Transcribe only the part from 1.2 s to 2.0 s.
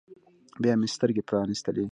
پرانيستلې.